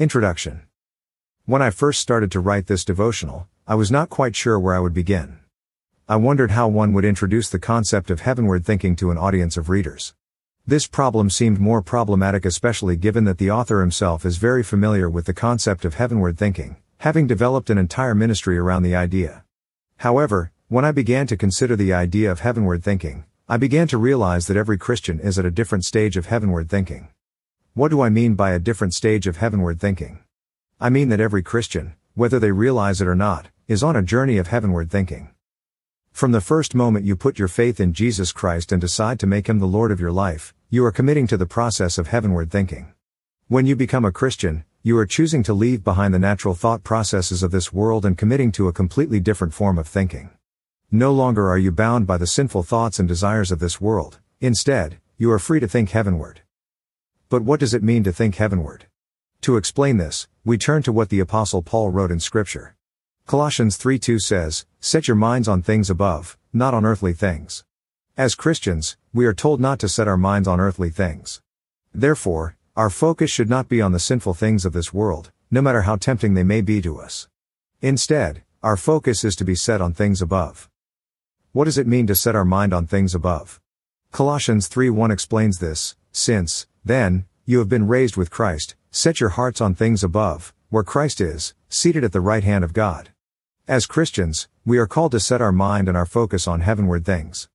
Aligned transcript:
Introduction. 0.00 0.62
When 1.44 1.60
I 1.60 1.70
first 1.70 2.00
started 2.00 2.30
to 2.30 2.38
write 2.38 2.68
this 2.68 2.84
devotional, 2.84 3.48
I 3.66 3.74
was 3.74 3.90
not 3.90 4.10
quite 4.10 4.36
sure 4.36 4.56
where 4.56 4.76
I 4.76 4.78
would 4.78 4.94
begin. 4.94 5.40
I 6.08 6.14
wondered 6.14 6.52
how 6.52 6.68
one 6.68 6.92
would 6.92 7.04
introduce 7.04 7.48
the 7.48 7.58
concept 7.58 8.08
of 8.08 8.20
heavenward 8.20 8.64
thinking 8.64 8.94
to 8.94 9.10
an 9.10 9.18
audience 9.18 9.56
of 9.56 9.68
readers. 9.68 10.14
This 10.64 10.86
problem 10.86 11.30
seemed 11.30 11.58
more 11.58 11.82
problematic 11.82 12.44
especially 12.44 12.94
given 12.96 13.24
that 13.24 13.38
the 13.38 13.50
author 13.50 13.80
himself 13.80 14.24
is 14.24 14.36
very 14.36 14.62
familiar 14.62 15.10
with 15.10 15.26
the 15.26 15.34
concept 15.34 15.84
of 15.84 15.94
heavenward 15.94 16.38
thinking, 16.38 16.76
having 16.98 17.26
developed 17.26 17.68
an 17.68 17.76
entire 17.76 18.14
ministry 18.14 18.56
around 18.56 18.84
the 18.84 18.94
idea. 18.94 19.42
However, 19.96 20.52
when 20.68 20.84
I 20.84 20.92
began 20.92 21.26
to 21.26 21.36
consider 21.36 21.74
the 21.74 21.92
idea 21.92 22.30
of 22.30 22.38
heavenward 22.38 22.84
thinking, 22.84 23.24
I 23.48 23.56
began 23.56 23.88
to 23.88 23.98
realize 23.98 24.46
that 24.46 24.56
every 24.56 24.78
Christian 24.78 25.18
is 25.18 25.40
at 25.40 25.44
a 25.44 25.50
different 25.50 25.84
stage 25.84 26.16
of 26.16 26.26
heavenward 26.26 26.70
thinking. 26.70 27.08
What 27.78 27.92
do 27.92 28.00
I 28.00 28.08
mean 28.08 28.34
by 28.34 28.50
a 28.50 28.58
different 28.58 28.92
stage 28.92 29.28
of 29.28 29.36
heavenward 29.36 29.78
thinking? 29.78 30.18
I 30.80 30.90
mean 30.90 31.10
that 31.10 31.20
every 31.20 31.44
Christian, 31.44 31.94
whether 32.14 32.40
they 32.40 32.50
realize 32.50 33.00
it 33.00 33.06
or 33.06 33.14
not, 33.14 33.50
is 33.68 33.84
on 33.84 33.94
a 33.94 34.02
journey 34.02 34.36
of 34.36 34.48
heavenward 34.48 34.90
thinking. 34.90 35.30
From 36.10 36.32
the 36.32 36.40
first 36.40 36.74
moment 36.74 37.04
you 37.04 37.14
put 37.14 37.38
your 37.38 37.46
faith 37.46 37.78
in 37.78 37.92
Jesus 37.92 38.32
Christ 38.32 38.72
and 38.72 38.80
decide 38.80 39.20
to 39.20 39.28
make 39.28 39.48
him 39.48 39.60
the 39.60 39.68
Lord 39.68 39.92
of 39.92 40.00
your 40.00 40.10
life, 40.10 40.52
you 40.68 40.84
are 40.84 40.90
committing 40.90 41.28
to 41.28 41.36
the 41.36 41.46
process 41.46 41.98
of 41.98 42.08
heavenward 42.08 42.50
thinking. 42.50 42.94
When 43.46 43.64
you 43.64 43.76
become 43.76 44.04
a 44.04 44.10
Christian, 44.10 44.64
you 44.82 44.98
are 44.98 45.06
choosing 45.06 45.44
to 45.44 45.54
leave 45.54 45.84
behind 45.84 46.12
the 46.12 46.18
natural 46.18 46.54
thought 46.54 46.82
processes 46.82 47.44
of 47.44 47.52
this 47.52 47.72
world 47.72 48.04
and 48.04 48.18
committing 48.18 48.50
to 48.58 48.66
a 48.66 48.72
completely 48.72 49.20
different 49.20 49.54
form 49.54 49.78
of 49.78 49.86
thinking. 49.86 50.30
No 50.90 51.12
longer 51.12 51.48
are 51.48 51.58
you 51.58 51.70
bound 51.70 52.08
by 52.08 52.16
the 52.16 52.26
sinful 52.26 52.64
thoughts 52.64 52.98
and 52.98 53.06
desires 53.06 53.52
of 53.52 53.60
this 53.60 53.80
world, 53.80 54.18
instead, 54.40 54.98
you 55.16 55.30
are 55.30 55.38
free 55.38 55.60
to 55.60 55.68
think 55.68 55.90
heavenward. 55.90 56.40
But 57.30 57.42
what 57.42 57.60
does 57.60 57.74
it 57.74 57.82
mean 57.82 58.04
to 58.04 58.12
think 58.12 58.36
heavenward? 58.36 58.86
To 59.42 59.58
explain 59.58 59.98
this, 59.98 60.28
we 60.44 60.56
turn 60.56 60.82
to 60.84 60.92
what 60.92 61.10
the 61.10 61.20
apostle 61.20 61.60
Paul 61.60 61.90
wrote 61.90 62.10
in 62.10 62.20
scripture. 62.20 62.74
Colossians 63.26 63.76
3:2 63.76 64.18
says, 64.18 64.64
"Set 64.80 65.08
your 65.08 65.14
minds 65.14 65.46
on 65.46 65.60
things 65.60 65.90
above, 65.90 66.38
not 66.54 66.72
on 66.72 66.86
earthly 66.86 67.12
things." 67.12 67.64
As 68.16 68.34
Christians, 68.34 68.96
we 69.12 69.26
are 69.26 69.34
told 69.34 69.60
not 69.60 69.78
to 69.80 69.90
set 69.90 70.08
our 70.08 70.16
minds 70.16 70.48
on 70.48 70.58
earthly 70.58 70.88
things. 70.88 71.42
Therefore, 71.92 72.56
our 72.74 72.88
focus 72.88 73.30
should 73.30 73.50
not 73.50 73.68
be 73.68 73.82
on 73.82 73.92
the 73.92 74.00
sinful 74.00 74.32
things 74.32 74.64
of 74.64 74.72
this 74.72 74.94
world, 74.94 75.30
no 75.50 75.60
matter 75.60 75.82
how 75.82 75.96
tempting 75.96 76.32
they 76.32 76.44
may 76.44 76.62
be 76.62 76.80
to 76.80 76.98
us. 76.98 77.28
Instead, 77.82 78.42
our 78.62 78.78
focus 78.78 79.22
is 79.22 79.36
to 79.36 79.44
be 79.44 79.54
set 79.54 79.82
on 79.82 79.92
things 79.92 80.22
above. 80.22 80.70
What 81.52 81.66
does 81.66 81.76
it 81.76 81.86
mean 81.86 82.06
to 82.06 82.14
set 82.14 82.34
our 82.34 82.46
mind 82.46 82.72
on 82.72 82.86
things 82.86 83.14
above? 83.14 83.60
Colossians 84.12 84.68
3:1 84.68 85.10
explains 85.10 85.58
this, 85.58 85.94
since, 86.10 86.66
then, 86.84 87.26
you 87.44 87.58
have 87.58 87.68
been 87.68 87.86
raised 87.86 88.16
with 88.16 88.30
Christ, 88.30 88.76
set 88.90 89.20
your 89.20 89.30
hearts 89.30 89.60
on 89.60 89.74
things 89.74 90.04
above, 90.04 90.52
where 90.70 90.82
Christ 90.82 91.20
is, 91.20 91.54
seated 91.68 92.04
at 92.04 92.12
the 92.12 92.20
right 92.20 92.44
hand 92.44 92.64
of 92.64 92.72
God. 92.72 93.10
As 93.66 93.86
Christians, 93.86 94.48
we 94.64 94.78
are 94.78 94.86
called 94.86 95.12
to 95.12 95.20
set 95.20 95.40
our 95.40 95.52
mind 95.52 95.88
and 95.88 95.96
our 95.96 96.06
focus 96.06 96.46
on 96.48 96.60
heavenward 96.60 97.04
things. 97.04 97.48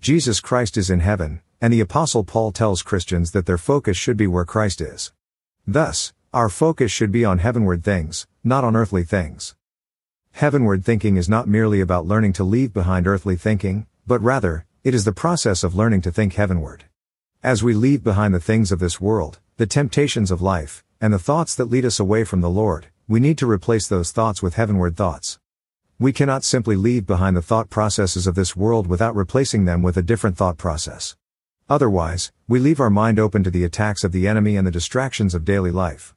Jesus 0.00 0.40
Christ 0.40 0.76
is 0.76 0.90
in 0.90 1.00
heaven, 1.00 1.40
and 1.60 1.72
the 1.72 1.80
Apostle 1.80 2.24
Paul 2.24 2.52
tells 2.52 2.82
Christians 2.82 3.32
that 3.32 3.46
their 3.46 3.58
focus 3.58 3.96
should 3.96 4.16
be 4.16 4.26
where 4.26 4.44
Christ 4.44 4.80
is. 4.80 5.12
Thus, 5.66 6.12
our 6.32 6.48
focus 6.48 6.92
should 6.92 7.10
be 7.10 7.24
on 7.24 7.38
heavenward 7.38 7.82
things, 7.82 8.26
not 8.44 8.64
on 8.64 8.76
earthly 8.76 9.02
things. 9.02 9.56
Heavenward 10.32 10.84
thinking 10.84 11.16
is 11.16 11.28
not 11.28 11.48
merely 11.48 11.80
about 11.80 12.06
learning 12.06 12.34
to 12.34 12.44
leave 12.44 12.72
behind 12.72 13.06
earthly 13.06 13.36
thinking, 13.36 13.86
but 14.06 14.22
rather, 14.22 14.66
it 14.84 14.94
is 14.94 15.04
the 15.04 15.12
process 15.12 15.64
of 15.64 15.74
learning 15.74 16.02
to 16.02 16.12
think 16.12 16.34
heavenward. 16.34 16.84
As 17.48 17.62
we 17.62 17.72
leave 17.72 18.04
behind 18.04 18.34
the 18.34 18.40
things 18.40 18.70
of 18.70 18.78
this 18.78 19.00
world, 19.00 19.38
the 19.56 19.64
temptations 19.64 20.30
of 20.30 20.42
life, 20.42 20.84
and 21.00 21.14
the 21.14 21.18
thoughts 21.18 21.54
that 21.54 21.70
lead 21.70 21.86
us 21.86 21.98
away 21.98 22.22
from 22.22 22.42
the 22.42 22.50
Lord, 22.50 22.88
we 23.08 23.20
need 23.20 23.38
to 23.38 23.50
replace 23.50 23.88
those 23.88 24.12
thoughts 24.12 24.42
with 24.42 24.56
heavenward 24.56 24.98
thoughts. 24.98 25.38
We 25.98 26.12
cannot 26.12 26.44
simply 26.44 26.76
leave 26.76 27.06
behind 27.06 27.34
the 27.38 27.40
thought 27.40 27.70
processes 27.70 28.26
of 28.26 28.34
this 28.34 28.54
world 28.54 28.86
without 28.86 29.16
replacing 29.16 29.64
them 29.64 29.80
with 29.80 29.96
a 29.96 30.02
different 30.02 30.36
thought 30.36 30.58
process. 30.58 31.16
Otherwise, 31.70 32.32
we 32.46 32.58
leave 32.58 32.80
our 32.80 32.90
mind 32.90 33.18
open 33.18 33.42
to 33.44 33.50
the 33.50 33.64
attacks 33.64 34.04
of 34.04 34.12
the 34.12 34.28
enemy 34.28 34.54
and 34.54 34.66
the 34.66 34.70
distractions 34.70 35.34
of 35.34 35.46
daily 35.46 35.70
life. 35.70 36.14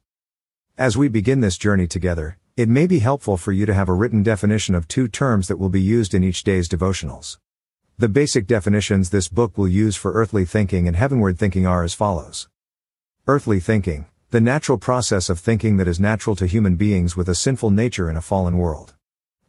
As 0.76 0.98
we 0.98 1.08
begin 1.08 1.40
this 1.40 1.56
journey 1.56 1.86
together, 1.86 2.36
it 2.58 2.68
may 2.68 2.86
be 2.86 2.98
helpful 2.98 3.38
for 3.38 3.52
you 3.52 3.64
to 3.64 3.72
have 3.72 3.88
a 3.88 3.94
written 3.94 4.22
definition 4.22 4.74
of 4.74 4.86
two 4.86 5.08
terms 5.08 5.48
that 5.48 5.56
will 5.58 5.70
be 5.70 5.80
used 5.80 6.12
in 6.12 6.22
each 6.22 6.44
day's 6.44 6.68
devotionals. 6.68 7.38
The 7.98 8.08
basic 8.08 8.46
definitions 8.46 9.10
this 9.10 9.28
book 9.28 9.56
will 9.56 9.68
use 9.68 9.96
for 9.96 10.12
earthly 10.12 10.44
thinking 10.44 10.88
and 10.88 10.96
heavenward 10.96 11.38
thinking 11.38 11.66
are 11.66 11.84
as 11.84 11.94
follows. 11.94 12.48
Earthly 13.28 13.60
thinking, 13.60 14.06
the 14.30 14.40
natural 14.40 14.78
process 14.78 15.28
of 15.28 15.38
thinking 15.38 15.76
that 15.76 15.86
is 15.86 16.00
natural 16.00 16.34
to 16.36 16.46
human 16.46 16.76
beings 16.76 17.16
with 17.16 17.28
a 17.28 17.34
sinful 17.34 17.70
nature 17.70 18.08
in 18.08 18.16
a 18.16 18.22
fallen 18.22 18.56
world. 18.56 18.94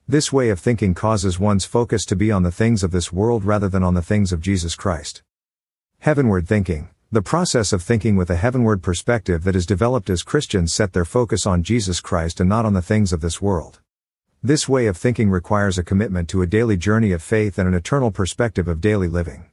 This 0.07 0.33
way 0.33 0.49
of 0.49 0.59
thinking 0.59 0.93
causes 0.93 1.39
one's 1.39 1.63
focus 1.63 2.05
to 2.05 2.15
be 2.17 2.31
on 2.31 2.43
the 2.43 2.51
things 2.51 2.83
of 2.83 2.91
this 2.91 3.13
world 3.13 3.45
rather 3.45 3.69
than 3.69 3.81
on 3.81 3.93
the 3.93 4.01
things 4.01 4.33
of 4.33 4.41
Jesus 4.41 4.75
Christ. 4.75 5.23
Heavenward 5.99 6.47
thinking, 6.47 6.89
the 7.13 7.21
process 7.21 7.71
of 7.71 7.81
thinking 7.81 8.17
with 8.17 8.29
a 8.29 8.35
heavenward 8.35 8.83
perspective 8.83 9.45
that 9.45 9.55
is 9.55 9.65
developed 9.65 10.09
as 10.09 10.21
Christians 10.21 10.73
set 10.73 10.91
their 10.91 11.05
focus 11.05 11.45
on 11.45 11.63
Jesus 11.63 12.01
Christ 12.01 12.41
and 12.41 12.49
not 12.49 12.65
on 12.65 12.73
the 12.73 12.81
things 12.81 13.13
of 13.13 13.21
this 13.21 13.41
world. 13.41 13.79
This 14.45 14.67
way 14.67 14.87
of 14.87 14.97
thinking 14.97 15.29
requires 15.29 15.77
a 15.77 15.85
commitment 15.85 16.27
to 16.27 16.41
a 16.41 16.45
daily 16.45 16.75
journey 16.75 17.13
of 17.13 17.23
faith 17.23 17.57
and 17.57 17.65
an 17.65 17.73
eternal 17.73 18.11
perspective 18.11 18.67
of 18.67 18.81
daily 18.81 19.07
living. 19.07 19.45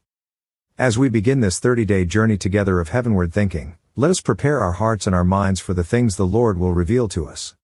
As 0.76 0.98
we 0.98 1.08
begin 1.08 1.38
this 1.38 1.60
30 1.60 1.84
day 1.84 2.04
journey 2.04 2.36
together 2.36 2.80
of 2.80 2.88
heavenward 2.88 3.32
thinking, 3.32 3.76
let 3.94 4.10
us 4.10 4.20
prepare 4.20 4.58
our 4.58 4.72
hearts 4.72 5.06
and 5.06 5.14
our 5.14 5.22
minds 5.22 5.60
for 5.60 5.74
the 5.74 5.84
things 5.84 6.16
the 6.16 6.26
Lord 6.26 6.58
will 6.58 6.72
reveal 6.72 7.06
to 7.10 7.28
us. 7.28 7.54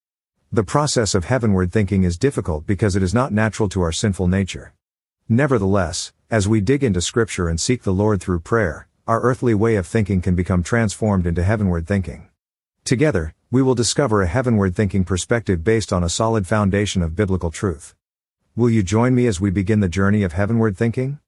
The 0.53 0.63
process 0.63 1.17
of 1.17 1.25
heavenward 1.25 1.73
thinking 1.73 2.05
is 2.05 2.17
difficult 2.17 2.65
because 2.65 2.95
it 2.95 3.03
is 3.03 3.13
not 3.13 3.33
natural 3.33 3.69
to 3.71 3.83
our 3.83 3.91
sinful 3.91 4.29
nature. 4.29 4.73
Nevertheless, 5.29 6.13
as 6.31 6.47
we 6.47 6.61
dig 6.61 6.85
into 6.85 7.01
Scripture 7.01 7.49
and 7.49 7.61
seek 7.61 7.83
the 7.83 7.93
Lord 7.93 8.21
through 8.21 8.39
prayer, 8.39 8.87
our 9.09 9.21
earthly 9.23 9.53
way 9.53 9.75
of 9.75 9.89
thinking 9.89 10.21
can 10.21 10.37
become 10.37 10.63
transformed 10.63 11.27
into 11.27 11.43
heavenward 11.43 11.89
thinking. 11.89 12.29
Together, 12.85 13.35
we 13.49 13.62
will 13.62 13.77
discover 13.77 14.23
a 14.23 14.27
heavenward 14.27 14.75
thinking 14.75 15.05
perspective 15.05 15.62
based 15.62 15.93
on 15.93 16.03
a 16.03 16.09
solid 16.09 16.49
foundation 16.49 17.01
of 17.01 17.15
biblical 17.15 17.53
truth. 17.53 17.95
Will 18.57 18.69
you 18.69 18.83
join 18.83 19.15
me 19.15 19.29
as 19.29 19.41
we 19.41 19.51
begin 19.51 19.79
the 19.79 19.89
journey 19.89 20.25
of 20.25 20.33
heavenward 20.33 20.77
thinking? 20.77 21.21